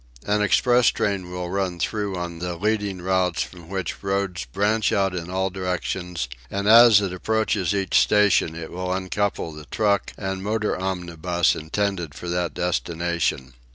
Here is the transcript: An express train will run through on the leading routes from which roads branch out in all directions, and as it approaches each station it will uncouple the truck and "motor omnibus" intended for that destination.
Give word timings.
An 0.25 0.41
express 0.41 0.87
train 0.87 1.29
will 1.29 1.51
run 1.51 1.77
through 1.79 2.15
on 2.17 2.39
the 2.39 2.55
leading 2.55 3.03
routes 3.03 3.43
from 3.43 3.69
which 3.69 4.01
roads 4.01 4.45
branch 4.45 4.91
out 4.91 5.13
in 5.13 5.29
all 5.29 5.51
directions, 5.51 6.27
and 6.49 6.67
as 6.67 7.01
it 7.01 7.13
approaches 7.13 7.75
each 7.75 7.99
station 7.99 8.55
it 8.55 8.71
will 8.71 8.91
uncouple 8.91 9.51
the 9.53 9.65
truck 9.65 10.11
and 10.17 10.41
"motor 10.41 10.75
omnibus" 10.75 11.55
intended 11.55 12.15
for 12.15 12.29
that 12.29 12.55
destination. 12.55 13.53